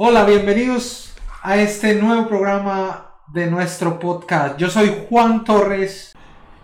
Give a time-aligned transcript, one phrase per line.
[0.00, 1.12] Hola, bienvenidos
[1.42, 4.56] a este nuevo programa de nuestro podcast.
[4.56, 6.14] Yo soy Juan Torres.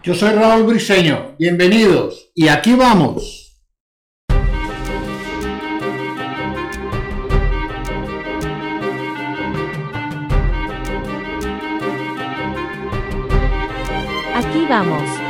[0.04, 1.34] Yo soy Raúl Briseño.
[1.36, 2.30] Bienvenidos.
[2.36, 3.58] Y aquí vamos.
[14.32, 15.23] Aquí vamos.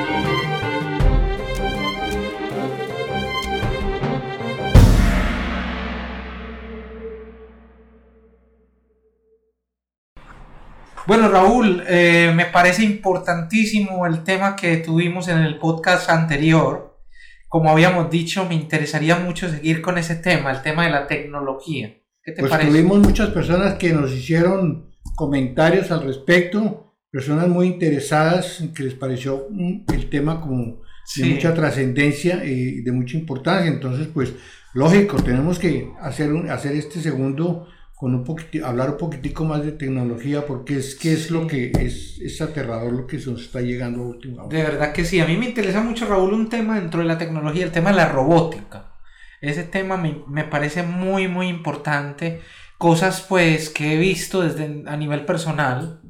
[11.06, 16.98] Bueno, Raúl, eh, me parece importantísimo el tema que tuvimos en el podcast anterior.
[17.46, 21.94] Como habíamos dicho, me interesaría mucho seguir con ese tema, el tema de la tecnología.
[22.22, 22.70] ¿Qué te pues parece?
[22.70, 29.48] Tuvimos muchas personas que nos hicieron comentarios al respecto, personas muy interesadas que les pareció
[29.92, 30.80] el tema como
[31.16, 33.70] de mucha trascendencia y de mucha importancia.
[33.70, 34.32] Entonces, pues,
[34.72, 39.64] lógico, tenemos que hacer, un, hacer este segundo con un poquito, hablar un poquitico más
[39.64, 43.42] de tecnología, porque es que es lo que es, es aterrador lo que se nos
[43.42, 44.56] está llegando últimamente.
[44.56, 47.18] De verdad que sí, a mí me interesa mucho, Raúl, un tema dentro de la
[47.18, 48.92] tecnología, el tema de la robótica.
[49.40, 52.40] Ese tema me, me parece muy, muy importante.
[52.78, 56.00] Cosas pues que he visto desde a nivel personal,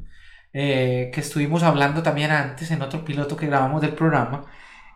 [0.52, 4.46] eh, que estuvimos hablando también antes en otro piloto que grabamos del programa,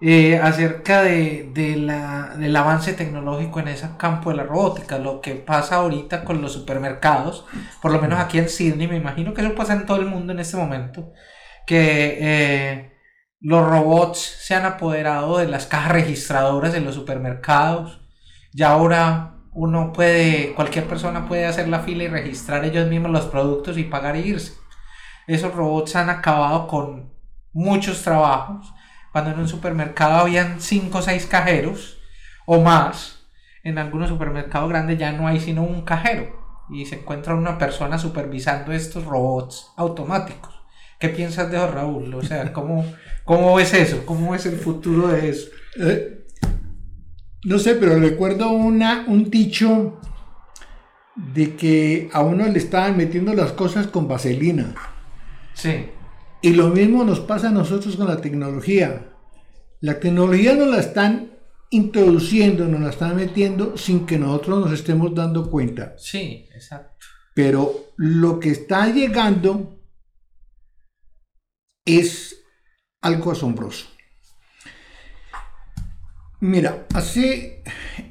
[0.01, 5.77] eh, acerca de, del avance tecnológico en ese campo de la robótica, lo que pasa
[5.77, 7.45] ahorita con los supermercados,
[7.83, 10.33] por lo menos aquí en Sydney, me imagino que eso pasa en todo el mundo
[10.33, 11.13] en este momento,
[11.67, 12.93] que eh,
[13.41, 18.01] los robots se han apoderado de las cajas registradoras en los supermercados,
[18.53, 23.27] y ahora uno puede, cualquier persona puede hacer la fila y registrar ellos mismos los
[23.27, 24.53] productos y pagar e irse.
[25.27, 27.13] Esos robots han acabado con
[27.53, 28.73] muchos trabajos
[29.13, 31.99] cuando en un supermercado habían 5 o 6 cajeros
[32.47, 33.27] o más,
[33.65, 36.39] en algunos supermercados grandes ya no hay sino un cajero
[36.71, 40.55] y se encuentra una persona supervisando estos robots automáticos.
[40.99, 42.13] ¿Qué piensas de eso, Raúl?
[42.15, 42.85] O sea, ¿cómo,
[43.25, 44.05] cómo ves eso?
[44.05, 45.49] ¿Cómo es el futuro de eso?
[45.81, 46.27] Eh,
[47.45, 50.01] no sé, pero recuerdo una, un dicho
[51.15, 54.75] de que a uno le estaban metiendo las cosas con vaselina.
[55.55, 55.87] Sí.
[56.41, 59.13] Y lo mismo nos pasa a nosotros con la tecnología.
[59.81, 61.33] La tecnología nos la están
[61.71, 65.95] introduciendo, nos la están metiendo sin que nosotros nos estemos dando cuenta.
[65.99, 67.07] Sí, exacto.
[67.35, 69.81] Pero lo que está llegando
[71.85, 72.45] es
[73.01, 73.87] algo asombroso.
[76.41, 77.63] Mira, así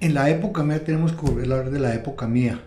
[0.02, 2.62] en la época mía tenemos que volver a hablar de la época mía.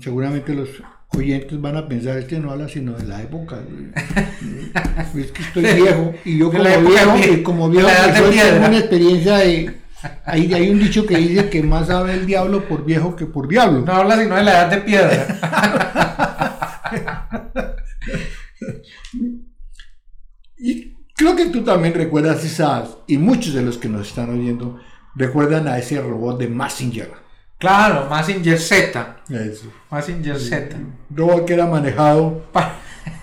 [0.00, 0.68] Seguramente los
[1.10, 3.58] oyentes van a pensar, este no habla sino de la época.
[5.14, 8.28] es que estoy viejo y yo como viejo, y como viejo tengo
[8.66, 9.80] una experiencia de...
[10.24, 13.48] Hay, hay un dicho que dice que más sabe el diablo por viejo que por
[13.48, 13.80] diablo.
[13.80, 15.26] No habla sino de la edad de piedra.
[20.58, 24.78] y creo que tú también recuerdas esas, y muchos de los que nos están oyendo
[25.16, 27.25] recuerdan a ese robot de Massinger
[27.58, 29.16] Claro, Massinger Z.
[29.30, 29.72] Eso.
[29.90, 30.76] Massinger Z.
[31.10, 32.42] Robot que era manejado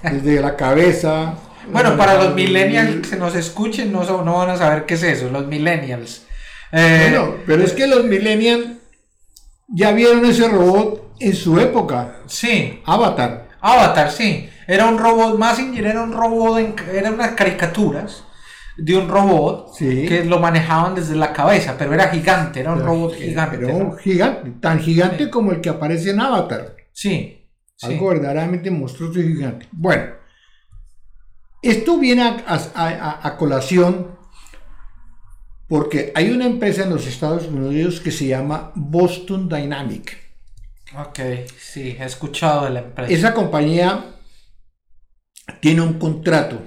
[0.01, 1.35] desde la cabeza.
[1.71, 5.29] Bueno, para los millennials que nos escuchen, no, no van a saber qué es eso,
[5.29, 6.25] los millennials.
[6.71, 8.65] Eh, bueno, pero es que los millennials
[9.67, 12.17] ya vieron ese robot en su época.
[12.25, 12.81] Sí.
[12.85, 13.49] Avatar.
[13.61, 14.49] Avatar, sí.
[14.67, 18.23] Era un robot, Massinger era un robot, en, eran unas caricaturas
[18.77, 23.15] de un robot que lo manejaban desde la cabeza, pero era gigante, era un robot
[23.15, 23.57] gigante.
[23.57, 26.75] Era un gigante, tan gigante como el que aparece en Avatar.
[26.91, 27.47] Sí.
[27.81, 29.67] Algo verdaderamente monstruoso y gigante.
[29.71, 30.13] Bueno,
[31.61, 34.17] esto viene a, colación
[35.67, 40.17] porque hay una empresa en los Estados Unidos que se llama Boston Dynamic.
[40.97, 41.19] Ok,
[41.57, 43.11] sí, he escuchado de la empresa.
[43.11, 44.05] Esa compañía
[45.59, 46.61] tiene un contrato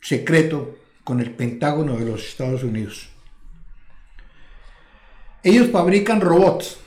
[0.00, 0.73] secreto
[1.04, 3.10] con el Pentágono de los Estados Unidos.
[5.42, 6.78] Ellos fabrican robots.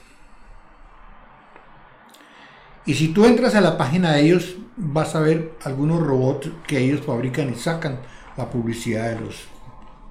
[2.86, 6.80] Y si tú entras a la página de ellos, vas a ver algunos robots que
[6.80, 8.00] ellos fabrican y sacan
[8.36, 9.48] la publicidad de los.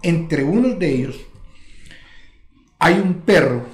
[0.03, 1.17] Entre unos de ellos
[2.79, 3.65] hay un perro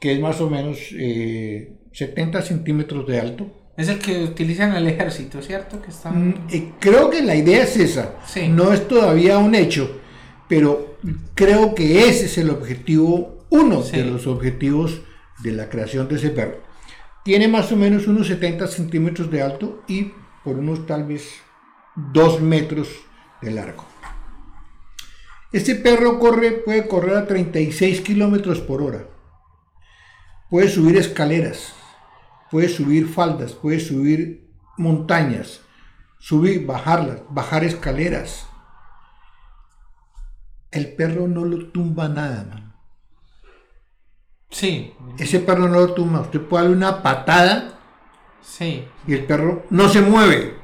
[0.00, 4.86] que es más o menos 70 eh, centímetros de alto es el que utilizan el
[4.86, 5.82] ejército, ¿cierto?
[5.82, 8.14] Que mm, eh, creo que la idea es esa.
[8.48, 10.00] No es todavía un hecho,
[10.48, 10.98] pero
[11.34, 15.00] creo que ese es el objetivo, uno de los objetivos
[15.42, 16.62] de la creación de ese perro.
[17.24, 20.12] Tiene más o menos unos 70 centímetros de alto y
[20.44, 21.40] por unos tal vez
[21.96, 22.88] 2 metros
[23.42, 23.84] de largo.
[25.52, 29.06] Este perro corre, puede correr a 36 kilómetros por hora.
[30.50, 31.74] Puede subir escaleras
[32.54, 34.48] puede subir faldas, puede subir
[34.78, 35.60] montañas,
[36.20, 38.46] subir, bajarlas, bajar escaleras.
[40.70, 42.74] El perro no lo tumba nada, man.
[44.50, 44.94] Sí.
[45.18, 46.20] Ese perro no lo tumba.
[46.20, 47.80] Usted puede darle una patada
[48.40, 48.84] Sí.
[49.08, 50.54] y el perro no se mueve.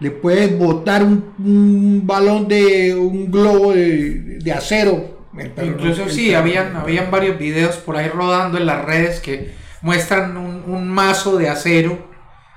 [0.00, 5.24] Le puede botar un, un balón de un globo de, de acero.
[5.38, 8.58] El perro no- Incluso el sí, perro habían, no- habían varios videos por ahí rodando
[8.58, 12.08] en las redes que muestran un, un mazo de acero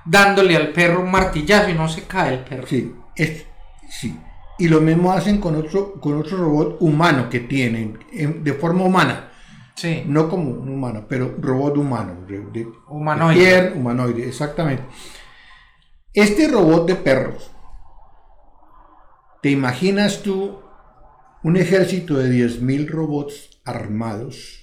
[0.06, 2.65] dándole al perro un martillazo y no se cae el perro.
[2.65, 3.45] Sí, es,
[3.89, 4.18] sí.
[4.57, 8.83] Y lo mismo hacen con otro, con otro robot humano que tienen, en- de forma
[8.85, 9.31] humana.
[9.75, 10.03] Sí.
[10.07, 12.25] No como un humano, pero robot humano.
[12.27, 13.39] de- de- Humanoide.
[13.39, 14.83] de piel, humanoide, exactamente.
[16.13, 17.51] Este robot de perros,
[19.44, 20.59] ¿te imaginas tú
[21.44, 24.62] un ejército de 10.000 robots armados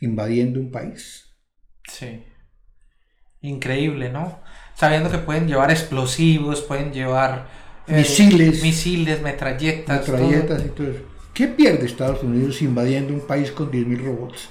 [0.00, 1.28] invadiendo un país?
[1.88, 2.24] Sí.
[3.40, 4.40] Increíble, ¿no?
[4.74, 7.48] Sabiendo que pueden llevar explosivos, pueden llevar
[7.86, 8.62] eh, Misiles.
[8.62, 10.16] misiles, metralletas, todo.
[10.16, 11.00] Metralletas y todo eso.
[11.34, 14.50] ¿Qué pierde Estados Unidos invadiendo un país con 10.000 robots?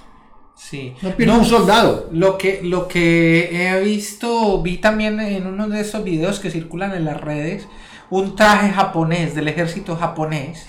[0.56, 0.96] Sí.
[1.02, 2.10] No pierde un soldado.
[2.12, 6.94] Lo que, lo que he visto, vi también en uno de esos videos que circulan
[6.94, 7.68] en las redes,
[8.10, 10.68] un traje japonés del ejército japonés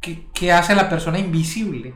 [0.00, 1.94] que, que hace a la persona invisible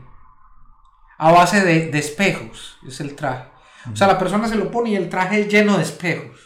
[1.17, 3.45] a base de, de espejos, es el traje.
[3.91, 6.37] O sea, la persona se lo pone y el traje es lleno de espejos.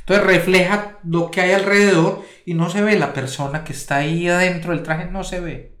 [0.00, 4.28] Entonces refleja lo que hay alrededor y no se ve la persona que está ahí
[4.28, 5.78] adentro del traje, no se ve.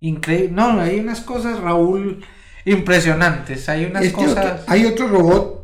[0.00, 0.50] Increíble.
[0.52, 2.24] No, hay unas cosas, Raúl,
[2.64, 3.68] impresionantes.
[3.68, 4.60] Hay unas Este cosas...
[4.60, 5.62] otro- hay otro robot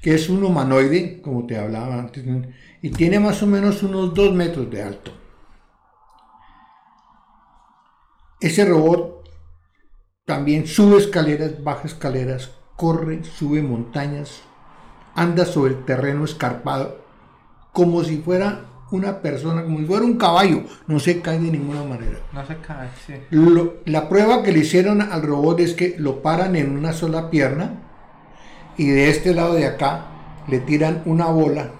[0.00, 2.24] que es un humanoide, como te hablaba antes,
[2.82, 5.12] y tiene más o menos unos 2 metros de alto.
[8.40, 9.28] Ese robot
[10.24, 12.50] también sube escaleras, baja escaleras,
[12.82, 14.42] corre, sube montañas,
[15.16, 17.00] anda sobre el terreno escarpado,
[17.72, 21.82] como si fuera una persona, como si fuera un caballo, no se cae de ninguna
[21.82, 22.20] manera.
[22.32, 23.14] No se cae, sí.
[23.30, 27.30] Lo- la prueba que le hicieron al robot es que lo paran en una sola
[27.30, 27.82] pierna
[28.76, 30.06] y de este lado de acá
[30.46, 31.72] le tiran una bola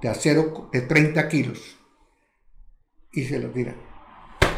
[0.00, 1.76] de acero de 30 kilos
[3.12, 3.76] y se lo tiran.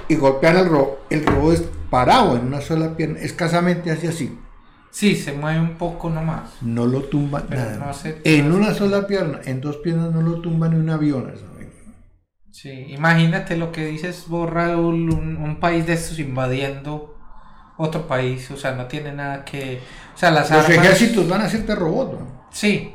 [0.09, 1.01] Y golpean al robot.
[1.11, 4.39] El robot es parado en una sola pierna, escasamente hace así.
[4.91, 6.51] Sí, se mueve un poco nomás.
[6.63, 7.93] No lo tumba Pero nada.
[8.05, 11.33] no en una sola pierna, en dos piernas no lo tumba ni un avión.
[12.51, 17.15] Sí, imagínate lo que dices Raúl, un, un país de estos invadiendo
[17.77, 19.81] otro país, o sea, no tiene nada que...
[20.15, 20.85] O sea, las Los armas...
[20.85, 22.19] ejércitos van a hacerte robot.
[22.19, 22.49] ¿no?
[22.51, 22.93] Sí,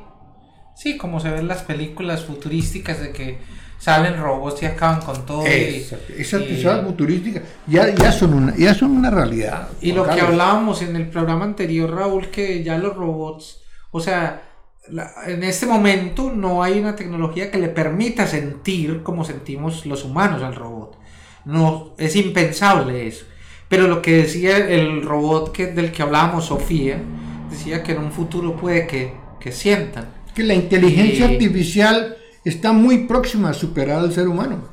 [0.76, 3.38] sí, como se ven en las películas futurísticas de que
[3.84, 5.46] salen robots y acaban con todo.
[5.46, 6.14] y- Exacto.
[6.18, 9.68] Esas y- pisadas futurísticas ya, ya, son una, ya son una realidad.
[9.82, 13.60] Y lo que hablábamos en el programa anterior, Raúl, que ya los robots,
[13.92, 14.42] o sea,
[14.90, 20.06] la- en este momento no hay una tecnología que le permita sentir como sentimos los
[20.06, 20.98] humanos al robot.
[21.46, 23.26] No, es impensable eso.
[23.68, 27.02] Pero lo que decía el robot que, del que hablábamos, Sofía,
[27.50, 30.08] decía que en un futuro puede que, que sientan.
[30.34, 34.70] que la inteligencia Y- artificial está muy próxima a superar al ser humano.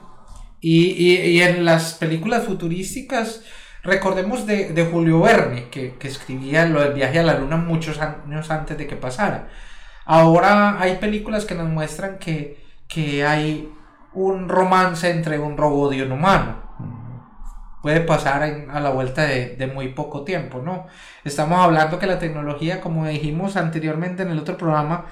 [0.60, 3.42] Y, y- en las películas futurísticas,
[3.82, 7.98] recordemos de, de Julio Verne, que, que escribía lo del viaje a la luna muchos
[8.00, 9.48] años antes de que pasara.
[10.04, 13.72] Ahora hay películas que nos muestran que, que hay
[14.12, 16.56] un romance entre un robot y un humano.
[17.82, 20.86] Puede pasar en- a la vuelta de, de muy poco tiempo, ¿no?
[21.24, 25.06] Estamos hablando que la tecnología, como dijimos anteriormente en el otro programa,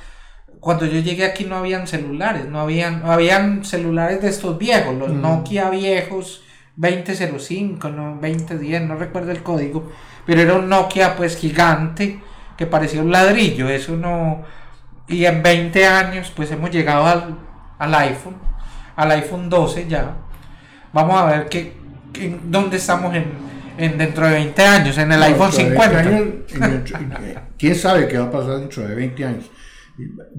[0.60, 5.10] cuando yo llegué aquí no habían celulares, no habían, habían celulares de estos viejos, los
[5.10, 5.20] Mm.
[5.20, 6.42] Nokia viejos,
[6.76, 9.90] 2005, no, 2010, no recuerdo el código,
[10.26, 12.20] pero era un Nokia pues gigante
[12.56, 14.42] que parecía un ladrillo, eso no...
[15.06, 17.36] Y en 20 años pues hemos llegado al,
[17.78, 18.36] al iPhone,
[18.96, 20.16] al iPhone 12 ya.
[20.92, 21.72] Vamos a ver qué,
[22.12, 23.24] qué- dónde estamos en,
[23.78, 26.60] en dentro de 20 años, en el iPhone Dentro de 20 50.
[26.60, 29.50] años, en en- ¿Quién sabe qué va a pasar dentro de 20 años?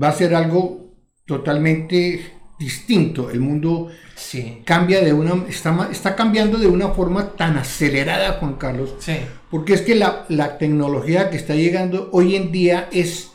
[0.02, 0.94] Va a ser algo
[1.26, 3.30] totalmente distinto.
[3.30, 8.56] El mundo Sí, cambia de una, está, está cambiando de una forma tan acelerada, Juan
[8.56, 9.14] Carlos, sí.
[9.50, 13.32] porque es que la, la tecnología que está llegando hoy en día es,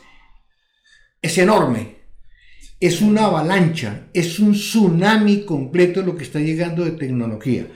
[1.23, 1.95] es enorme.
[2.79, 7.67] Es una avalancha, es un tsunami completo lo que está llegando de tecnología.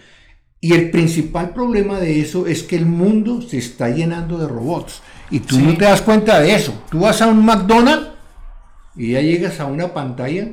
[0.62, 5.02] Y el principal problema de eso es que el mundo se está llenando de robots.
[5.32, 5.64] Y tú Sí.
[5.64, 6.84] no te das cuenta de eso.
[6.92, 8.09] Tú vas a un McDonald's
[8.96, 10.50] y ya llegas a una pantalla,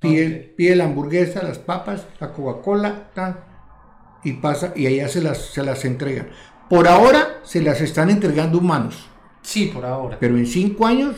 [0.00, 3.10] pide, pide la hamburguesa, las papas, la Coca-Cola,
[4.24, 6.28] y pasa, y allá se las, se las entregan.
[6.68, 9.08] Por ahora se las están entregando humanos,
[9.42, 10.16] Sí, por ahora.
[10.20, 11.16] pero en cinco años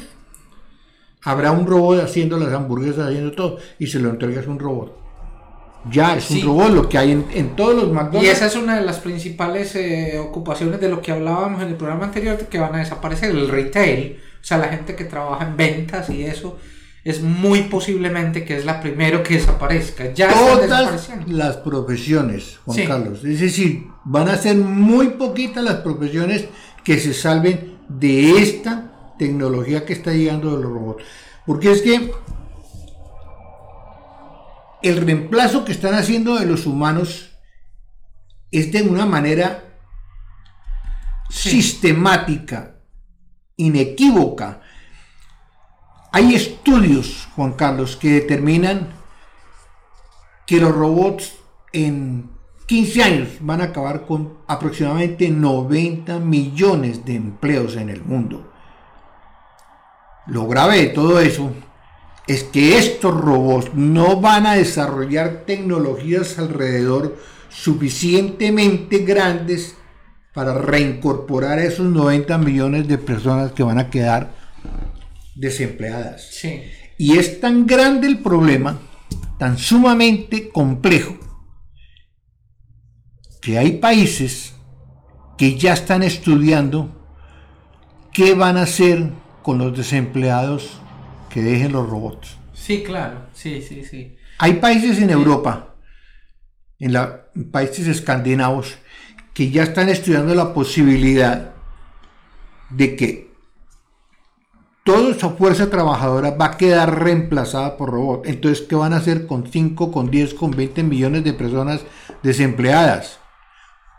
[1.23, 5.05] habrá un robot haciendo las hamburguesas, haciendo todo, y se lo entregas a un robot.
[5.91, 8.27] Ya es un robot lo que hay en, todos los McDonald's.
[8.27, 11.77] Y esa es una de las principales eh, ocupaciones de lo que hablábamos en el
[11.77, 15.57] programa anterior, que van a desaparecer, el retail, o sea, la gente que trabaja en
[15.57, 16.59] ventas y eso,
[17.03, 20.13] es muy posiblemente que es la primero que desaparezca.
[20.13, 23.25] Ya Todas las profesiones, Juan Carlos.
[23.25, 26.45] Es decir, van a ser muy poquitas las profesiones
[26.85, 31.05] que se salven de esta tecnología que está llegando de los robots.
[31.47, 32.13] Porque es que
[34.83, 37.31] el reemplazo que están haciendo de los humanos
[38.51, 39.65] es de una manera
[41.31, 42.74] sistemática,
[43.57, 44.61] inequívoca.
[46.13, 48.95] Hay estudios, Juan Carlos, que determinan
[50.47, 51.35] que los robots
[51.73, 52.31] en
[52.67, 58.51] 15 años van a acabar con aproximadamente 90 millones de empleos en el mundo.
[60.27, 61.51] Lo grave de todo eso
[62.27, 67.19] es que estos robots no van a desarrollar tecnologías alrededor
[67.51, 69.77] suficientemente grandes
[70.35, 74.35] para reincorporar a esos 90 millones de personas que van a quedar
[75.37, 76.45] desempleadas.
[76.99, 78.81] Y es tan grande el problema,
[79.38, 81.17] tan sumamente complejo,
[83.41, 84.55] que hay países
[85.38, 86.91] que ya están estudiando
[88.12, 89.11] qué van a hacer
[89.43, 90.81] con los desempleados
[91.31, 92.37] que dejen los robots.
[92.55, 94.17] Sí, claro, sí, sí, sí.
[94.38, 95.76] Hay países en Europa,
[96.79, 98.79] en la, países escandinavos,
[99.35, 101.55] que ya están estudiando la posibilidad
[102.71, 103.35] de que
[104.85, 108.29] toda esa fuerza trabajadora va a quedar reemplazada por robots.
[108.29, 111.81] Entonces, ¿qué van a hacer con 5, con 10, con 20 millones de personas
[112.23, 113.19] desempleadas?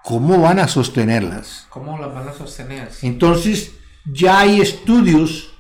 [0.03, 1.67] ¿Cómo van a sostenerlas?
[1.69, 2.89] ¿Cómo las van a sostener?
[3.01, 3.73] Entonces,
[4.05, 5.53] ya hay estudios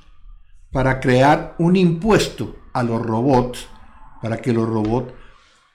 [0.71, 3.67] para crear un impuesto a los robots
[4.21, 5.13] para que los robots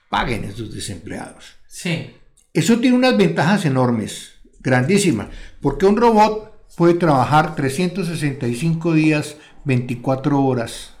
[0.09, 1.55] paguen a esos desempleados.
[1.67, 2.15] Sí.
[2.53, 5.27] Eso tiene unas ventajas enormes, grandísimas,
[5.61, 10.95] porque un robot puede trabajar 365 días, 24 horas.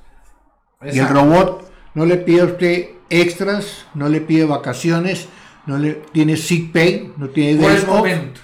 [0.91, 5.27] Y el robot no le pide a usted extras, no le pide vacaciones,
[5.65, 8.39] no le tiene sick pay, no tiene Por el momento.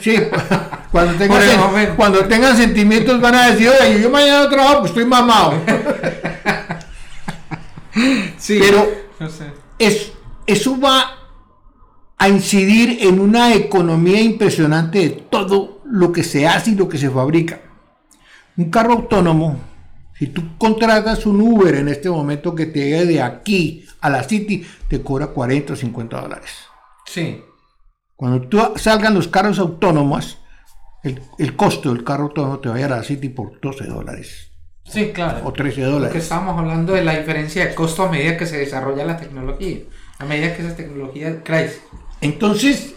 [0.00, 0.16] Sí,
[0.90, 5.54] cuando tengan, cuando tengan sentimientos van a decir, oye, yo mañana trabajo, pues estoy mamado.
[8.36, 8.90] sí, Pero
[9.78, 10.12] es,
[10.44, 11.15] eso va
[12.18, 16.98] a incidir en una economía impresionante de todo lo que se hace y lo que
[16.98, 17.60] se fabrica.
[18.56, 19.58] Un carro autónomo,
[20.18, 24.22] si tú contratas un Uber en este momento que te llegue de aquí a la
[24.22, 26.50] City, te cobra 40 o 50 dólares.
[27.06, 27.42] Sí.
[28.14, 30.38] Cuando tú salgan los carros autónomos,
[31.38, 34.52] el, costo del carro autónomo te va a ir a la City por 12 dólares.
[34.84, 35.46] Sí, claro.
[35.46, 36.08] O 13 dólares.
[36.08, 39.80] Porque estamos hablando de la diferencia de costo a medida que se desarrolla la tecnología,
[40.18, 41.80] a medida que esa tecnología crece.
[42.20, 42.94] Entonces,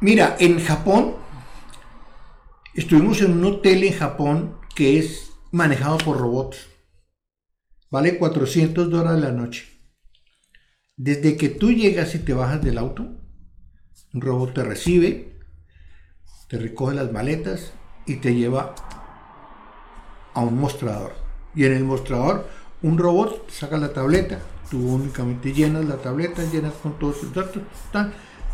[0.00, 1.16] mira, en Japón,
[2.74, 6.68] estuvimos en un hotel en Japón que es manejado por robots.
[7.90, 9.66] Vale 400 dólares la noche.
[10.96, 13.06] Desde que tú llegas y te bajas del auto,
[14.12, 15.38] un robot te recibe,
[16.48, 17.72] te recoge las maletas
[18.06, 18.74] y te lleva
[20.34, 21.14] a un mostrador.
[21.54, 22.48] Y en el mostrador,
[22.82, 24.40] un robot saca la tableta,
[24.70, 27.62] tú únicamente llenas la tableta, llenas con todos tus datos,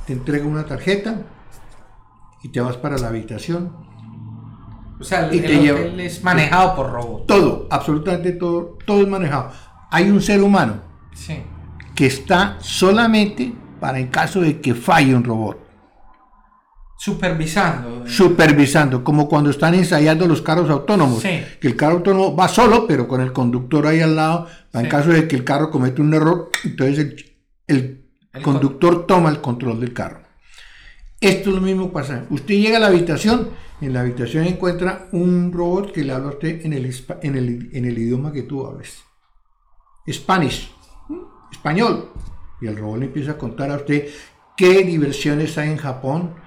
[0.06, 1.22] te entrega una tarjeta
[2.42, 3.72] y te vas para la habitación.
[5.00, 7.26] O sea, el, hotel es manejado por robot.
[7.26, 9.50] Todo, absolutamente todo, todo es manejado.
[9.90, 10.82] Hay un ser humano
[11.94, 15.63] que está solamente para en caso de que falle un robot.
[17.04, 18.08] Supervisando.
[18.08, 21.22] Supervisando, como cuando están ensayando los carros autónomos.
[21.22, 24.90] Que el carro autónomo va solo, pero con el conductor ahí al lado, para en
[24.90, 27.26] caso de que el carro cometa un error, entonces
[27.66, 28.06] el,
[28.42, 30.22] conductor toma el control del carro.
[31.20, 32.24] Esto es lo mismo pasa.
[32.30, 33.50] Usted llega a la habitación,
[33.82, 36.86] en la habitación encuentra un robot que le habla a usted en el,
[37.22, 39.02] en el, en el idioma que tú hables.
[40.10, 40.72] Spanish,
[41.52, 42.12] español.
[42.62, 44.08] Y el robot le empieza a contar a usted
[44.56, 46.42] qué diversiones hay en Japón,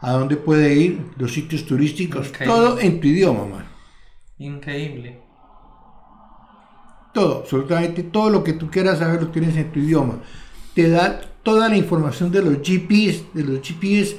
[0.00, 3.66] a dónde puede ir, los sitios turísticos, todo en tu idioma, man.
[4.38, 5.20] Increíble.
[7.12, 10.20] Todo, absolutamente todo lo que tú quieras saber lo tienes en tu idioma.
[10.74, 14.16] Te da toda la información de los GPS, de los GPS,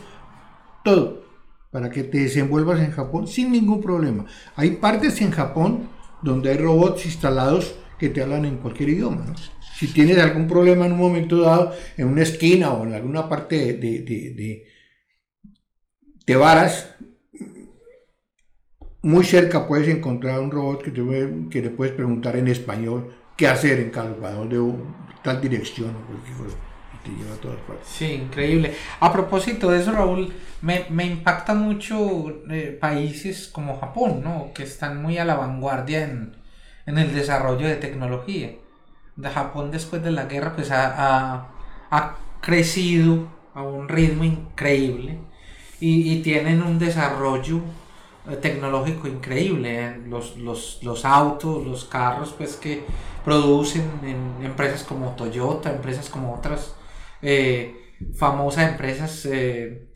[0.84, 1.24] todo,
[1.72, 4.26] para que te desenvuelvas en Japón sin ningún problema.
[4.56, 5.88] Hay partes en Japón
[6.22, 9.26] donde hay robots instalados que te hablan en cualquier idioma.
[9.26, 9.36] ¿no?
[9.78, 13.74] Si tienes algún problema en un momento dado, en una esquina o en alguna parte
[13.74, 14.66] de, de, de,
[16.36, 16.96] varas,
[19.02, 21.02] muy cerca puedes encontrar un robot que, te,
[21.50, 24.74] que le puedes preguntar en español qué hacer en Calvador de
[25.24, 25.96] tal dirección
[26.94, 27.88] y te lleva a todas partes.
[27.88, 28.74] Sí, increíble.
[29.00, 34.52] A propósito de eso, Raúl, me, me impacta mucho eh, países como Japón, ¿no?
[34.54, 36.36] Que están muy a la vanguardia en,
[36.86, 38.52] en el desarrollo de tecnología.
[39.16, 41.52] De Japón después de la guerra pues ha, ha,
[41.92, 45.20] ha crecido a un ritmo increíble
[45.82, 47.60] y, y tienen un desarrollo
[48.30, 49.98] eh, tecnológico increíble.
[50.08, 52.84] Los, los, los, autos, los carros, pues que
[53.26, 56.76] producen en empresas como Toyota, empresas como otras
[57.22, 57.76] eh,
[58.16, 59.88] famosas empresas eh,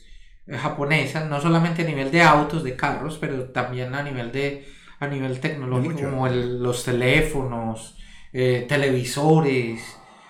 [0.48, 4.66] japonesas, no solamente a nivel de autos, de carros, pero también a nivel de
[5.00, 7.98] a nivel tecnológico, como el, los teléfonos,
[8.32, 9.82] eh, televisores.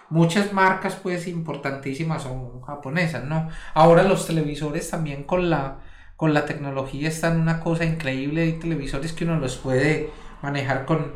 [0.10, 3.50] Muchas marcas pues importantísimas son japonesas, ¿no?
[3.74, 5.80] Ahora los televisores también con la
[6.16, 8.44] con la tecnología están una cosa increíble.
[8.44, 10.10] Hay televisores que uno los puede
[10.42, 11.14] manejar con,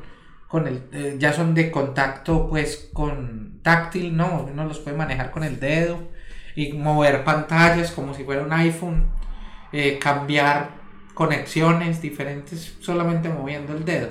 [0.48, 5.32] con el, eh, ya son de contacto pues con táctil, no, uno los puede manejar
[5.32, 6.00] con el dedo
[6.56, 9.08] y mover pantallas como si fuera un iPhone,
[9.72, 10.72] eh, cambiar
[11.14, 14.10] conexiones diferentes solamente moviendo el dedo.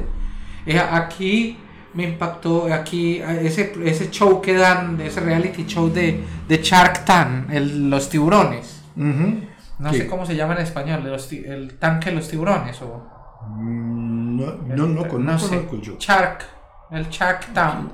[0.67, 1.59] Eh, aquí
[1.99, 7.51] me impactó aquí ese, ese show que dan, ese reality show de, de Shark Tank,
[7.51, 8.85] el, los tiburones.
[8.95, 11.05] No sé cómo se llama en español,
[11.45, 13.05] el tanque de los tiburones o...
[13.51, 15.97] No, no, no, no, conozco yo.
[15.99, 16.45] Shark,
[16.93, 17.91] el Shark Tank.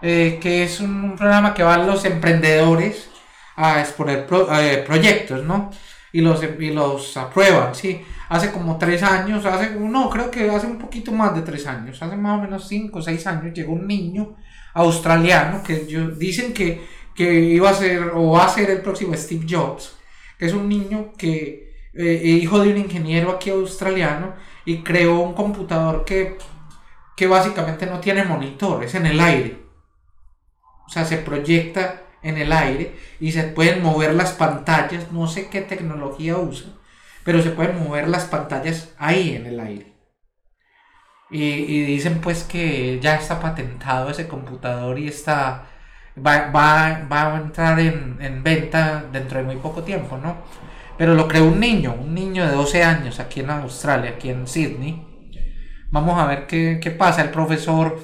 [0.00, 3.10] Eh, que es un programa que van los emprendedores
[3.56, 5.72] a exponer eh, proyectos, ¿no?
[6.14, 8.00] Y los, y los aprueban, ¿sí?
[8.28, 12.00] Hace como tres años, hace, no, creo que hace un poquito más de tres años,
[12.02, 14.36] hace más o menos cinco o seis años, llegó un niño
[14.74, 19.14] australiano que yo, dicen que, que iba a ser o va a ser el próximo
[19.14, 19.96] Steve Jobs
[20.38, 25.34] que es un niño que, eh, hijo de un ingeniero aquí australiano, y creó un
[25.34, 26.38] computador que,
[27.16, 29.58] que básicamente no tiene monitor, es en el aire.
[30.86, 35.48] O sea, se proyecta en el aire y se pueden mover las pantallas, no sé
[35.48, 36.70] qué tecnología usa,
[37.24, 39.94] pero se pueden mover las pantallas ahí en el aire.
[41.30, 45.66] Y, dicen pues que ya está patentado ese computador y está
[46.16, 50.36] va, va, va a entrar en, en, venta dentro de muy poco tiempo, ¿no?
[50.96, 54.46] Pero lo creó un niño, un niño de 12 años aquí en Australia, aquí en
[54.46, 55.04] Sydney.
[55.90, 57.22] Vamos a ver qué, qué pasa.
[57.22, 57.98] El profesor,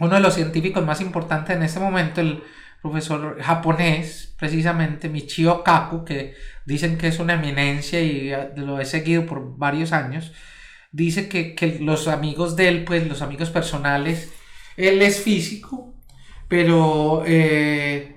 [0.00, 2.42] uno de los científicos más importantes en este momento, el
[2.82, 9.26] profesor japonés, precisamente Michio Kaku, que dicen que es una eminencia y lo he seguido
[9.26, 10.32] por varios años,
[10.92, 14.32] dice que, que los amigos de él, pues los amigos personales,
[14.76, 15.94] él es físico,
[16.48, 18.16] pero eh,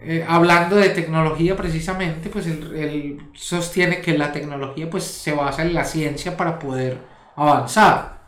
[0.00, 5.74] eh, hablando de tecnología precisamente, pues él, sostiene que la tecnología pues se basa en
[5.74, 6.98] la ciencia para poder
[7.36, 8.20] avanzar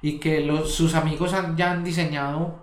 [0.00, 2.62] y que los, sus amigos han, ya han diseñado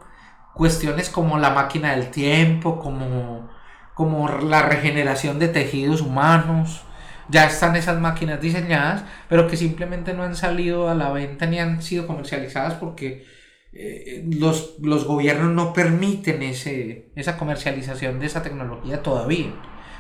[0.54, 3.50] cuestiones como la máquina del tiempo, como,
[3.94, 6.84] como la regeneración de tejidos humanos,
[7.30, 11.60] ya están esas máquinas diseñadas, pero que simplemente no han salido a la venta ni
[11.60, 13.26] han sido comercializadas porque
[13.72, 19.54] eh, los, los, gobiernos no permiten ese, esa comercialización de esa tecnología todavía.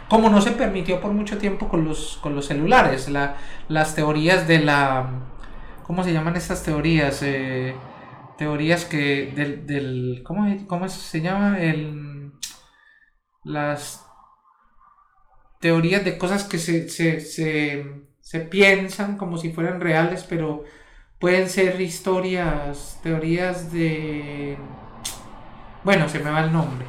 [0.09, 3.35] Como no se permitió por mucho tiempo con los, con los celulares, la,
[3.67, 5.07] las teorías de la...
[5.83, 7.21] ¿Cómo se llaman estas teorías?
[7.21, 7.75] Eh,
[8.39, 9.67] teorías que del...
[9.67, 11.59] del ¿cómo, ¿Cómo se llama?
[11.59, 12.31] El,
[13.43, 14.03] las
[15.61, 17.85] teorías de cosas que se, se, se,
[18.19, 20.65] se piensan como si fueran reales, pero
[21.19, 24.57] Pueden ser historias, teorías de...
[25.83, 26.85] Bueno, se me va el nombre.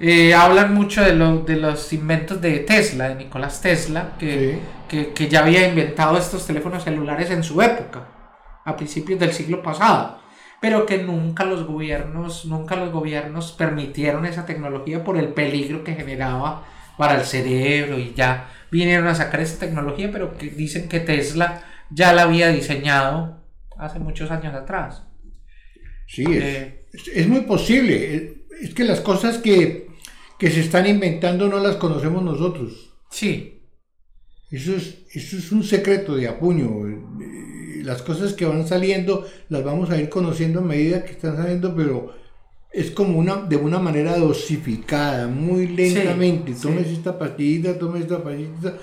[0.00, 5.40] Eh, hablan mucho de, de, los inventos de Tesla, de Nicolás Tesla, que, que, ya
[5.40, 8.08] había inventado estos teléfonos celulares en su época,
[8.66, 10.20] a principios del siglo pasado,
[10.60, 15.94] pero que nunca los gobiernos, nunca los gobiernos permitieron esa tecnología por el peligro que
[15.94, 16.66] generaba
[16.98, 21.62] para el cerebro y ya vinieron a sacar esa tecnología, pero que dicen que Tesla
[21.90, 23.40] ya la había diseñado
[23.78, 25.04] hace muchos años atrás.
[26.08, 28.46] Sí, es, eh, muy posible.
[28.60, 29.86] Es que las cosas que,
[30.40, 32.94] se están inventando no las conocemos nosotros.
[33.10, 33.62] Sí.
[34.50, 36.68] Eso es, eso es un secreto de apuño.
[37.86, 41.74] Las cosas que van saliendo las vamos a ir conociendo a medida que están saliendo,
[41.74, 42.12] pero
[42.72, 46.52] es como una de una manera dosificada, muy lentamente.
[46.60, 48.74] tomes esta pastillita, tomes esta pastillita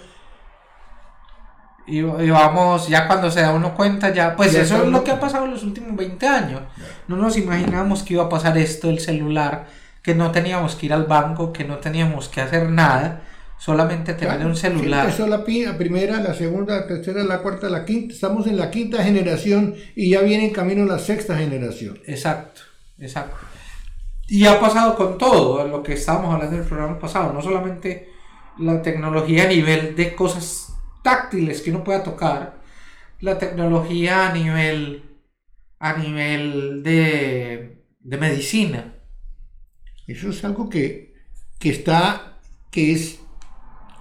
[1.86, 5.20] y, vamos, ya cuando se da uno cuenta, ya, pues eso es lo que ha
[5.20, 6.62] pasado en los últimos 20 años.
[7.10, 9.68] No nos imaginamos que iba a pasar esto, el celular,
[10.02, 13.22] que no teníamos que ir al banco, que no teníamos que hacer nada,
[13.64, 15.14] solamente tener un celular.
[15.18, 18.14] La, la primera, la segunda, la tercera, la cuarta, la quinta.
[18.14, 21.98] Estamos en la quinta generación y ya viene en camino la sexta generación.
[22.06, 22.62] Exacto,
[23.00, 23.38] exacto.
[24.28, 28.10] Y ha pasado con todo lo que estábamos hablando en el programa pasado, no solamente
[28.60, 32.62] la tecnología a nivel de cosas táctiles que uno pueda tocar,
[33.22, 35.04] la tecnología a nivel
[35.80, 38.96] a nivel de, de medicina.
[40.06, 41.14] Eso es algo que,
[41.60, 43.20] que está, que es,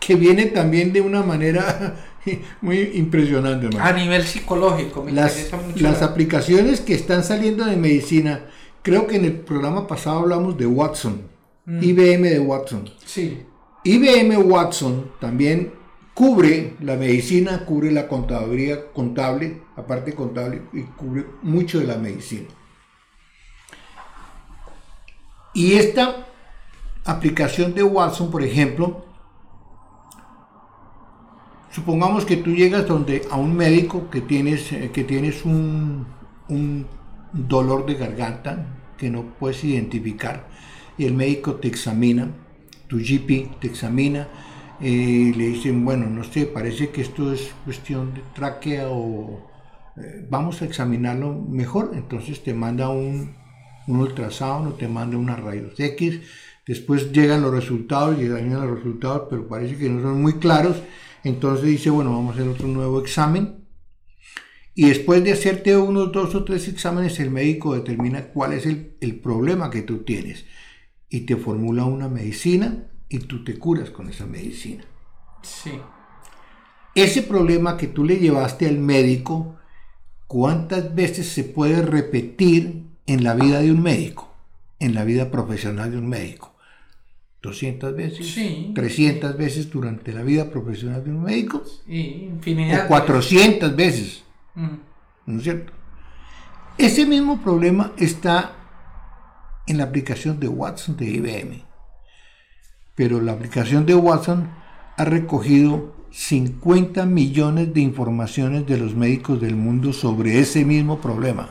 [0.05, 1.95] que viene también de una manera
[2.61, 3.69] muy impresionante.
[3.79, 8.47] A nivel psicológico, me las, las aplicaciones que están saliendo de medicina,
[8.83, 11.23] creo que en el programa pasado hablamos de Watson,
[11.67, 11.83] mm.
[11.83, 12.91] IBM de Watson.
[13.05, 13.43] Sí.
[13.85, 15.73] IBM Watson también
[16.15, 22.49] cubre la medicina, cubre la contaduría contable, aparte contable, y cubre mucho de la medicina.
[25.55, 26.27] Y esta
[27.05, 29.12] aplicación de Watson, por ejemplo,
[31.73, 36.07] supongamos que tú llegas donde a un médico que tienes, eh, que tienes un,
[36.49, 36.87] un
[37.33, 40.47] dolor de garganta que no puedes identificar
[40.99, 42.31] y el médico te examina,
[42.87, 44.29] tu GP te examina
[44.81, 49.49] y le dicen, bueno, no sé, parece que esto es cuestión de tráquea o
[49.97, 53.35] eh, vamos a examinarlo mejor, entonces te manda un,
[53.87, 56.21] un ultrasonido, te manda unas rayos X,
[56.67, 60.83] después llegan los resultados, llegan los resultados, pero parece que no son muy claros,
[61.25, 63.63] entonces dice, bueno, vamos a hacer otro nuevo examen,
[64.75, 68.97] y después de hacerte unos dos o tres exámenes, el médico determina cuál es el,
[69.01, 70.47] el problema que tú tienes
[71.11, 74.85] y te formula una medicina y tú te curas con esa medicina.
[75.43, 75.73] Sí.
[76.95, 79.57] Ese problema que tú le llevaste al médico,
[80.27, 84.33] ¿cuántas veces se puede repetir en la vida de un médico?
[84.79, 86.52] En la vida profesional de un médico.
[87.43, 93.75] 200 veces, sí, 300 veces durante la vida profesional de un médico, infinidad o 400
[93.75, 94.25] veces,
[95.27, 95.73] ¿no es cierto?
[96.79, 98.57] Ese mismo problema está
[99.67, 101.73] en la aplicación de Watson de IBM
[102.95, 104.51] pero la aplicación de Watson
[104.97, 111.49] ha recogido 50 millones de informaciones de los médicos del mundo sobre ese mismo problema.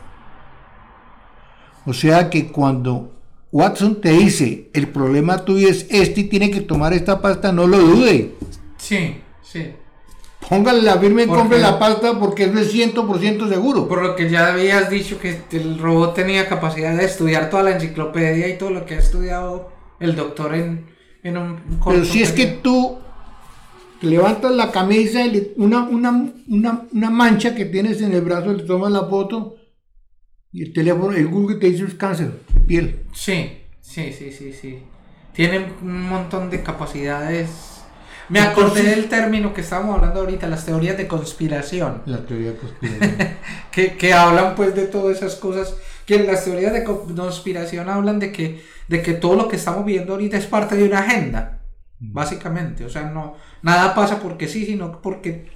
[1.86, 3.12] O sea que cuando
[3.52, 7.68] Watson te dice, el problema tuyo es este y tiene que tomar esta pasta, no
[7.68, 8.36] lo dude.
[8.78, 9.72] Sí, sí.
[10.48, 13.88] Póngale la firma y compre la pasta porque es es 100% seguro.
[13.88, 17.72] Por lo que ya habías dicho que el robot tenía capacidad de estudiar toda la
[17.72, 20.92] enciclopedia y todo lo que ha estudiado el doctor en,
[21.24, 22.98] pero si es que tú
[24.02, 29.06] levantas la camisa y una, una, mancha que tienes en el brazo, le tomas la
[29.06, 29.58] foto
[30.52, 32.32] y el teléfono, el Google te dice es cáncer
[32.68, 33.04] piel.
[33.14, 34.84] Sí, sí, sí, sí, sí.
[35.34, 37.50] Tienen un montón de capacidades.
[38.30, 42.02] Me acordé del término que estábamos hablando ahorita, las teorías de conspiración.
[42.06, 43.18] La teoría de conspiración.
[43.72, 45.76] que, que hablan pues de todas esas cosas.
[46.06, 48.62] Que las teorías de conspiración hablan de que
[48.92, 51.62] de que todo lo que estamos viendo ahorita es parte de una agenda,
[51.98, 52.84] básicamente.
[52.84, 55.50] O sea, no, nada pasa porque sí, sino porque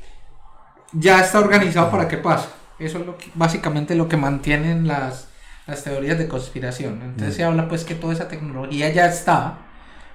[0.94, 2.48] ya está organizado para que pase.
[2.80, 5.30] Eso es lo que, básicamente lo que mantienen las,
[5.68, 7.02] las teorías de conspiración.
[7.02, 9.60] Entonces se habla pues que toda esa tecnología ya está,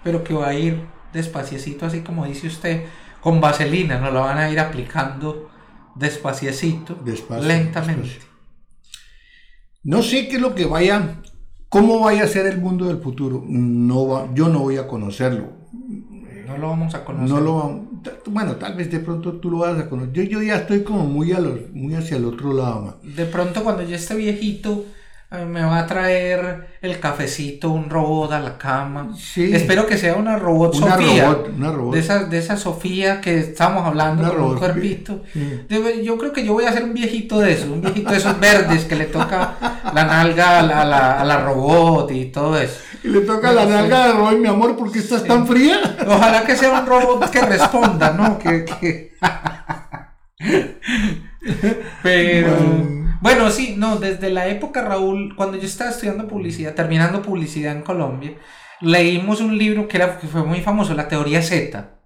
[0.05, 2.85] pero que va a ir despaciecito, así como dice usted,
[3.20, 5.51] con vaselina, no la van a ir aplicando
[5.94, 6.99] despaciecito,
[7.42, 8.18] lentamente.
[9.83, 11.16] No sé qué es lo que vaya
[11.70, 13.44] ¿Cómo vaya a ser el mundo del futuro?
[13.46, 15.53] No va, yo no voy a conocerlo.
[16.44, 17.29] No lo vamos a conocer.
[17.29, 17.85] No lo
[18.26, 20.12] bueno, tal vez de pronto tú lo vas a conocer.
[20.12, 22.98] Yo, yo ya estoy como muy, a los, muy hacia el otro lado.
[23.02, 24.86] De pronto cuando yo esté viejito,
[25.30, 29.14] me va a traer el cafecito, un robot a la cama.
[29.16, 29.54] Sí.
[29.54, 31.24] Espero que sea una robot una Sofía.
[31.26, 31.94] Robot, una robot.
[31.94, 35.22] De esa, de esa Sofía que estamos hablando con un cuerpito.
[36.02, 38.40] Yo creo que yo voy a hacer un viejito de esos, un viejito de esos
[38.40, 39.54] verdes que le toca
[39.94, 42.80] la nalga a la, a la, robot y todo eso.
[43.04, 45.78] Y le toca la nalga de robot, mi amor, porque estás tan fría?
[46.08, 48.36] Ojalá que sea un robot que responda, ¿no?
[48.36, 49.14] Que, que...
[52.02, 52.56] Pero...
[52.56, 52.99] Bueno,
[53.50, 58.33] sí, no, desde la época, Raúl, cuando yo estaba estudiando publicidad, terminando publicidad en Colombia,
[58.80, 61.98] leímos un libro que, era, que fue muy famoso, la teoría Z.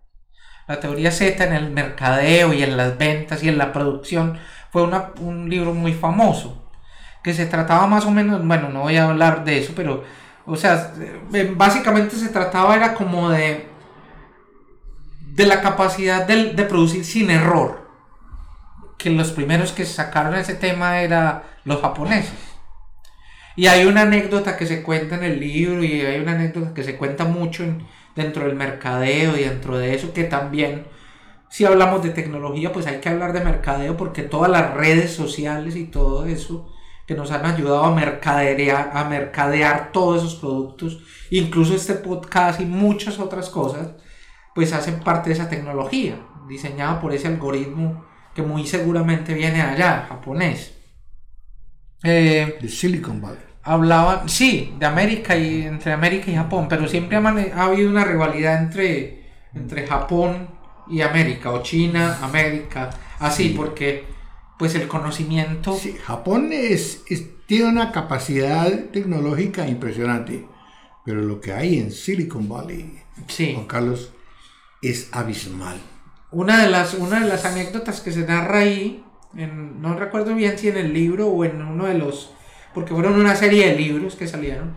[0.66, 4.38] La teoría Z en el mercadeo y en las ventas y en la producción
[4.72, 4.82] fue
[5.20, 6.68] un libro muy famoso,
[7.22, 10.02] que se trataba más o menos, bueno, no voy a hablar de eso, pero,
[10.46, 10.94] o sea,
[11.32, 13.68] eh, básicamente se trataba, era como de,
[15.32, 17.83] de la capacidad de producir sin error
[19.04, 22.32] que los primeros que sacaron ese tema eran los japoneses.
[23.54, 26.82] Y hay una anécdota que se cuenta en el libro y hay una anécdota que
[26.82, 27.86] se cuenta mucho en
[28.16, 30.86] dentro del mercadeo y dentro de eso que también
[31.50, 35.76] si hablamos de tecnología pues hay que hablar de mercadeo porque todas las redes sociales
[35.76, 36.72] y todo eso
[37.06, 42.64] que nos han ayudado a mercadear, a mercadear todos esos productos, incluso este podcast y
[42.64, 43.90] muchas otras cosas,
[44.54, 50.06] pues hacen parte de esa tecnología, diseñada por ese algoritmo que muy seguramente viene allá,
[50.08, 50.74] japonés.
[52.02, 53.38] Eh, de Silicon Valley.
[53.62, 58.62] Hablaban, sí, de América y entre América y Japón, pero siempre ha, habido una rivalidad
[58.62, 60.48] entre, entre Japón
[60.90, 64.04] y América, o China, América, así, porque
[64.58, 65.74] pues el conocimiento.
[65.74, 67.04] Sí, Japón es,
[67.46, 70.44] tiene una capacidad tecnológica impresionante,
[71.06, 73.52] pero lo que hay en Silicon Valley, sí.
[73.54, 74.12] Juan Carlos,
[74.82, 75.80] es abismal.
[76.34, 79.04] Una de las, una de las anécdotas que se narra ahí,
[79.36, 82.32] en, no recuerdo bien si en el libro o en uno de los,
[82.74, 84.76] porque fueron una serie de libros que salieron,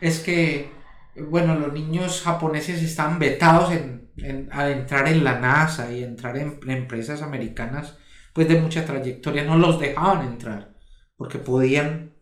[0.00, 0.72] es que,
[1.16, 6.58] bueno, los niños japoneses están vetados en, a entrar en la NASA y entrar en
[6.68, 7.98] empresas americanas
[8.32, 10.74] pues de mucha trayectoria, no los dejaban entrar,
[11.16, 12.14] porque podían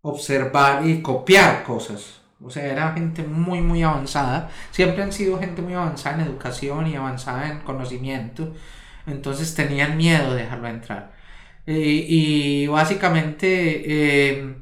[0.00, 2.22] observar y copiar cosas.
[2.44, 4.50] O sea, era gente muy, muy avanzada.
[4.70, 8.52] Siempre han sido gente muy avanzada en educación y avanzada en conocimiento.
[9.06, 11.12] Entonces tenían miedo de dejarlo entrar.
[11.66, 14.56] y básicamente eh,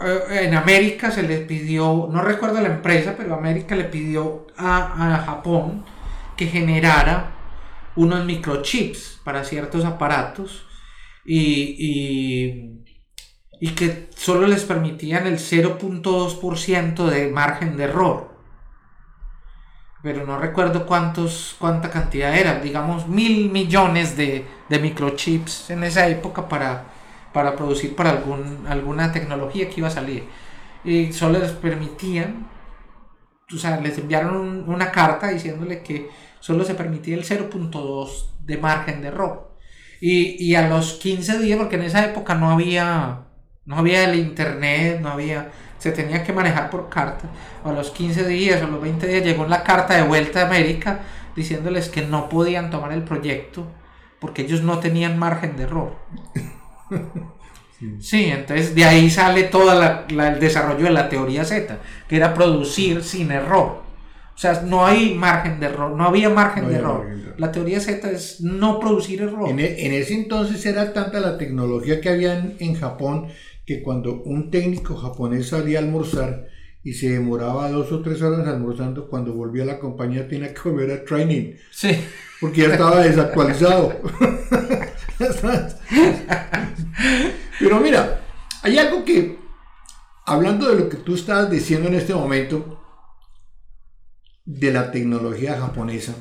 [0.00, 5.14] eh, en América se les pidió, no recuerdo la empresa, pero América le pidió a,
[5.16, 5.84] a Japón
[6.36, 7.32] que generara
[7.96, 10.66] unos microchips para ciertos aparatos
[11.24, 12.77] y,
[13.74, 18.34] que solo les permitían el 0.2% de margen de error.
[20.02, 26.06] Pero no recuerdo cuántos, cuánta cantidad era, digamos mil millones de, de microchips en esa
[26.08, 26.84] época para,
[27.32, 30.24] para producir para algún, alguna tecnología que iba a salir.
[30.84, 32.48] Y solo les permitían,
[33.52, 36.08] o sea, les enviaron una carta diciéndole que
[36.40, 39.56] solo se permitía el 0.2 de margen de error.
[40.00, 43.26] Y, a los 15 días, porque en esa época no había,
[43.68, 47.28] no había el internet, no había, se tenía que manejar por carta.
[47.62, 51.00] A los 15 días o los 20 días llegó la carta de vuelta a América
[51.36, 53.66] diciéndoles que no podían tomar el proyecto
[54.20, 55.92] porque ellos no tenían margen de error.
[58.00, 61.78] Sí, entonces de ahí sale todo el desarrollo de la teoría Z,
[62.08, 63.82] que era producir sin error.
[64.34, 67.06] O sea, no hay margen de error, no había margen de error.
[67.36, 69.48] La teoría Z es no producir error.
[69.48, 73.28] E, en, ese entonces era tanta la tecnología que había en, Japón
[73.68, 76.48] que cuando un técnico japonés salía a almorzar
[76.82, 80.70] y se demoraba dos o tres horas almorzando, cuando volvía a la compañía tenía que
[80.70, 81.52] volver a training.
[81.70, 81.90] Sí.
[82.40, 83.92] Porque ya estaba desactualizado.
[87.60, 88.22] Pero mira,
[88.62, 89.36] hay algo que,
[90.24, 92.82] hablando de lo que tú estabas diciendo en este momento,
[94.46, 96.14] de la tecnología japonesa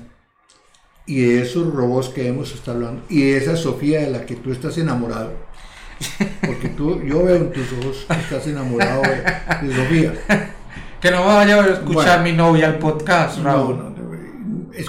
[1.05, 4.35] y de esos robots que hemos estado hablando y de esa Sofía de la que
[4.35, 5.47] tú estás enamorado.
[6.45, 10.13] Porque tú, yo veo en tus ojos que estás enamorado de, Sofía.
[11.01, 13.77] Que no vaya a escuchar mi novia el podcast, Raúl.
[13.77, 13.95] No,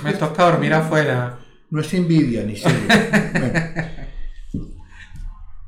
[0.02, 1.38] Me toca dormir afuera.
[1.70, 2.88] No es envidia ni serio.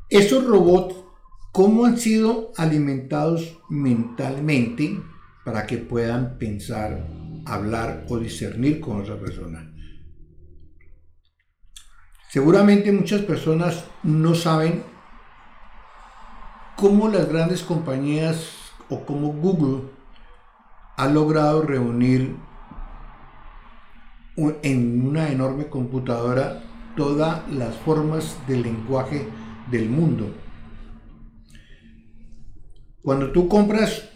[0.09, 0.97] Esos robots,
[1.53, 4.99] ¿cómo han sido alimentados mentalmente
[5.45, 7.07] para que puedan pensar
[7.45, 9.73] hablar o discernir con otra persona.
[12.29, 14.85] Seguramente muchas personas no saben
[16.81, 18.57] cómo las grandes compañías
[18.89, 19.83] o cómo Google
[20.97, 22.37] ha logrado reunir
[24.37, 26.63] en una enorme computadora
[26.97, 29.29] todas las formas del lenguaje
[29.71, 30.35] del mundo.
[33.03, 34.07] Cuando tú compras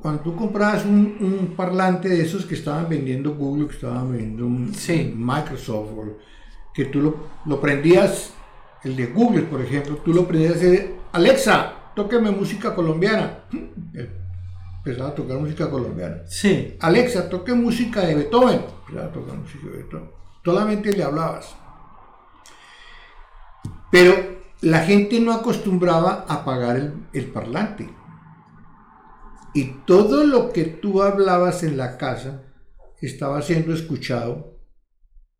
[0.00, 5.92] cuando tú comprabas un, parlante de esos que estaban vendiendo Google, que estaban vendiendo Microsoft,
[6.74, 7.14] que tú
[7.46, 8.34] lo, prendías,
[8.82, 13.44] el de Google, por ejemplo, tú lo prendías y decías, Alexa, tóqueme música colombiana.
[14.78, 16.22] Empezaba a tocar música colombiana.
[16.26, 16.76] Sí.
[16.80, 18.60] Alexa, toque música de Beethoven.
[18.80, 20.10] Empezaba a tocar música de Beethoven.
[20.44, 21.54] Solamente le hablabas.
[23.90, 24.14] Pero
[24.60, 27.88] la gente no acostumbraba a apagar el, el parlante
[29.54, 32.42] y todo lo que tú hablabas en la casa
[33.00, 34.58] estaba siendo escuchado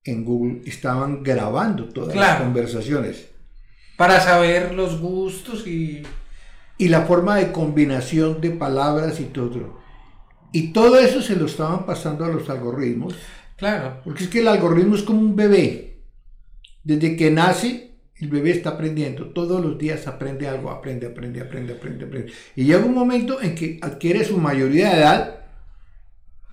[0.05, 3.29] en Google, estaban grabando todas las conversaciones.
[3.97, 6.03] Para saber los gustos y...
[6.77, 9.79] Y la forma de combinación de palabras y todo.
[10.53, 13.15] Y todo eso se lo estaban pasando a los algoritmos.
[13.57, 14.01] Claro.
[14.05, 16.03] Porque es que el algoritmo es como un bebé.
[16.83, 21.73] Desde que nace, el bebé está aprendiendo, todos los días aprende algo, aprende, aprende, aprende,
[21.73, 22.33] aprende, aprende.
[22.55, 25.41] Y llega un momento en que adquiere su mayoría de edad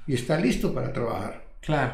[0.08, 1.46] y está listo para trabajar.
[1.62, 1.94] Claro.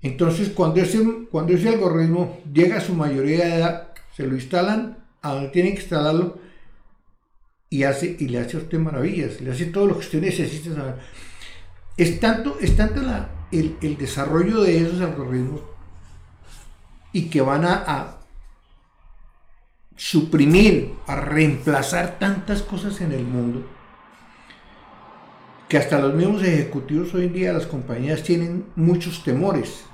[0.00, 4.98] Entonces, cuando ese, cuando ese algoritmo llega a su mayoría de edad, se lo instalan
[5.22, 6.38] a donde tienen que instalarlo
[7.70, 10.96] y, hace, y le hace a usted maravillas, le hace todo lo que usted necesita.
[11.96, 15.60] Es tanto, es tanto la, el, el desarrollo de esos algoritmos
[17.12, 18.18] y que van a, a
[19.96, 23.66] suprimir, a reemplazar tantas cosas en el mundo,
[25.68, 29.84] que hasta los mismos ejecutivos hoy en día, las compañías tienen muchos temores.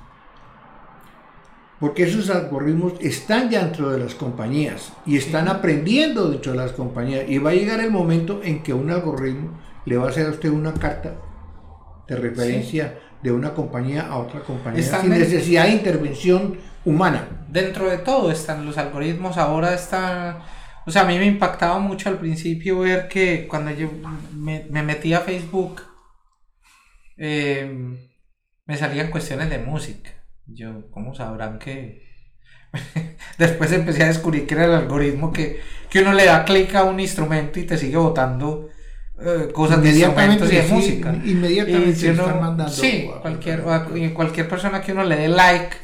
[1.79, 6.71] Porque esos algoritmos están ya dentro de las compañías y están aprendiendo dentro de las
[6.71, 7.25] compañías.
[7.27, 10.31] Y va a llegar el momento en que un algoritmo le va a hacer a
[10.31, 11.15] usted una carta
[12.07, 17.45] de referencia de una compañía a otra compañía sin necesidad de intervención humana.
[17.49, 20.37] Dentro de todo están los algoritmos, ahora están...
[20.85, 23.89] O sea, a mí me impactaba mucho al principio ver que cuando yo
[24.33, 25.81] me, me metí a Facebook,
[27.17, 27.97] eh,
[28.65, 30.11] me salían cuestiones de música.
[30.47, 32.03] Yo, ¿cómo sabrán que...?
[33.37, 36.83] Después empecé a descubrir que era el algoritmo que, que uno le da clic a
[36.83, 38.69] un instrumento y te sigue votando
[39.19, 41.15] eh, cosas de instrumentos y de música.
[41.23, 42.71] Inmediatamente se están mandando.
[42.71, 43.63] Sí, cualquier,
[44.13, 45.75] cualquier persona que uno le dé like,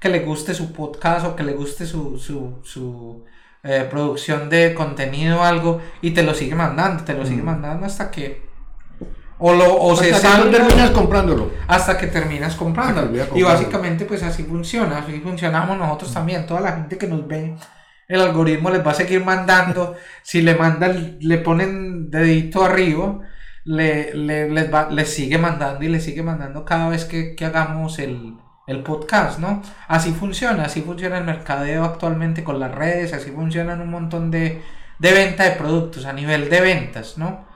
[0.00, 3.24] que le guste su podcast o que le guste su, su, su
[3.62, 7.46] eh, producción de contenido o algo y te lo sigue mandando, te lo sigue mm.
[7.46, 8.47] mandando hasta que
[9.38, 11.52] o, lo, o se sale terminas comprándolo.
[11.66, 13.10] Hasta que terminas comprándolo.
[13.34, 17.54] Y básicamente pues así funciona, así funcionamos nosotros también, toda la gente que nos ve,
[18.08, 23.20] el algoritmo les va a seguir mandando, si le mandan, le ponen dedito arriba,
[23.64, 27.44] le, le, les, va, les sigue mandando y le sigue mandando cada vez que, que
[27.44, 28.34] hagamos el,
[28.66, 29.62] el podcast, ¿no?
[29.88, 34.62] Así funciona, así funciona el mercadeo actualmente con las redes, así funcionan un montón de,
[34.98, 37.47] de venta de productos a nivel de ventas, ¿no?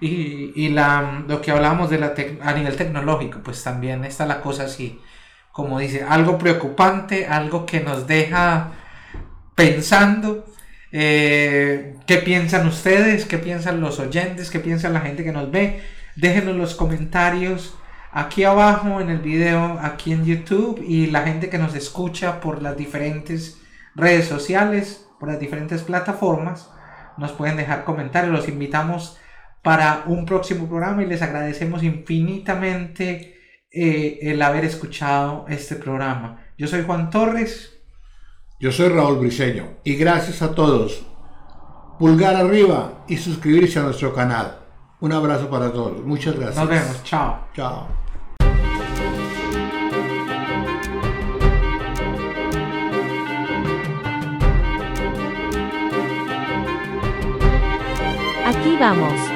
[0.00, 4.64] Y, la, lo que hablábamos de la a nivel tecnológico, pues también está la cosa
[4.64, 5.00] así,
[5.52, 8.72] como dice, algo preocupante, algo que nos deja
[9.54, 10.44] pensando.
[10.92, 13.24] Eh, ¿Qué piensan ustedes?
[13.24, 14.50] ¿Qué piensan los oyentes?
[14.50, 15.82] ¿Qué piensa la gente que nos ve?
[16.16, 17.74] Déjenos los comentarios
[18.12, 22.62] aquí abajo en el video, aquí en YouTube y la gente que nos escucha por
[22.62, 23.60] las diferentes
[23.96, 26.70] redes sociales, por las diferentes plataformas,
[27.16, 28.32] nos pueden dejar comentarios.
[28.32, 29.18] Los invitamos
[29.64, 33.40] para un próximo programa y les agradecemos infinitamente
[33.72, 36.44] eh, el haber escuchado este programa.
[36.58, 37.72] Yo soy Juan Torres.
[38.60, 41.06] Yo soy Raúl Briseño y gracias a todos.
[41.98, 44.58] Pulgar arriba y suscribirse a nuestro canal.
[45.00, 46.04] Un abrazo para todos.
[46.04, 46.58] Muchas gracias.
[46.58, 47.02] Nos vemos.
[47.04, 47.48] Chao.
[47.54, 47.88] Chao.
[58.44, 59.33] Aquí vamos.